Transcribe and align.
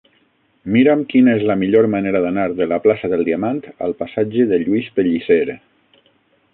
Mira'm 0.75 1.01
quina 1.11 1.35
és 1.39 1.43
la 1.49 1.57
millor 1.63 1.87
manera 1.95 2.23
d'anar 2.25 2.47
de 2.63 2.69
la 2.71 2.81
plaça 2.87 3.13
del 3.13 3.23
Diamant 3.29 3.63
al 3.89 3.95
passatge 4.01 4.49
de 4.55 4.63
Lluís 4.65 4.93
Pellicer. 4.99 5.43